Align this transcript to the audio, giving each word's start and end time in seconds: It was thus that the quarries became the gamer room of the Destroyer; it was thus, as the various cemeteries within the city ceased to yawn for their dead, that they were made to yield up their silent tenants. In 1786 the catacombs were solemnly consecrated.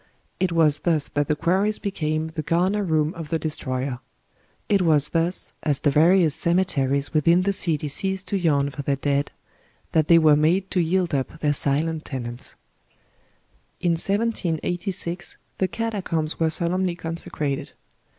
It 0.39 0.51
was 0.51 0.79
thus 0.79 1.09
that 1.09 1.27
the 1.27 1.35
quarries 1.35 1.77
became 1.77 2.29
the 2.29 2.41
gamer 2.41 2.81
room 2.83 3.13
of 3.13 3.29
the 3.29 3.37
Destroyer; 3.37 3.99
it 4.67 4.81
was 4.81 5.09
thus, 5.09 5.53
as 5.61 5.77
the 5.77 5.91
various 5.91 6.33
cemeteries 6.33 7.13
within 7.13 7.43
the 7.43 7.53
city 7.53 7.87
ceased 7.87 8.27
to 8.29 8.37
yawn 8.39 8.71
for 8.71 8.81
their 8.81 8.95
dead, 8.95 9.29
that 9.91 10.07
they 10.07 10.17
were 10.17 10.35
made 10.35 10.71
to 10.71 10.81
yield 10.81 11.13
up 11.13 11.39
their 11.41 11.53
silent 11.53 12.03
tenants. 12.03 12.55
In 13.79 13.91
1786 13.91 15.37
the 15.59 15.67
catacombs 15.67 16.39
were 16.39 16.49
solemnly 16.49 16.95
consecrated. 16.95 17.73